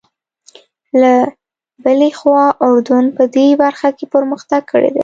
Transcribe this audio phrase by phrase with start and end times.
[1.01, 1.13] له
[1.83, 4.99] بلې خوا اردن په دې برخه کې پرمختګ کړی دی.